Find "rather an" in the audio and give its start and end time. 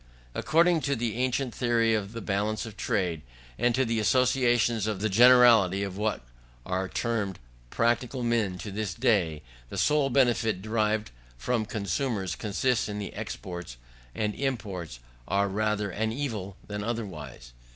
15.47-16.11